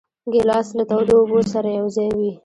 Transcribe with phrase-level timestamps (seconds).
[0.31, 2.31] ګیلاس له تودو خبرو سره یوځای وي.